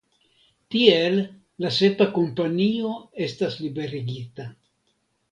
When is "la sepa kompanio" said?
1.65-2.93